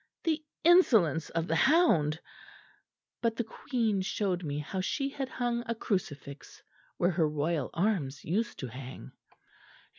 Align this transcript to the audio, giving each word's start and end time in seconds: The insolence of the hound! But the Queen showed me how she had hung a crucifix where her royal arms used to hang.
The 0.23 0.43
insolence 0.63 1.29
of 1.29 1.45
the 1.47 1.55
hound! 1.55 2.19
But 3.21 3.35
the 3.35 3.43
Queen 3.43 4.01
showed 4.01 4.43
me 4.43 4.57
how 4.57 4.81
she 4.81 5.09
had 5.09 5.29
hung 5.29 5.63
a 5.67 5.75
crucifix 5.75 6.63
where 6.97 7.11
her 7.11 7.29
royal 7.29 7.69
arms 7.71 8.25
used 8.25 8.57
to 8.57 8.67
hang. 8.69 9.11